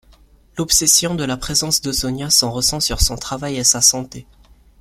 L'obsession 0.57 1.13
de 1.13 1.23
la 1.23 1.37
présence 1.37 1.79
de 1.79 1.91
Sonia 1.91 2.31
s'en 2.31 2.49
ressent 2.49 2.79
sur 2.79 3.01
son 3.01 3.17
travail 3.17 3.57
et 3.57 3.63
sa 3.63 3.81
santé. 3.81 4.25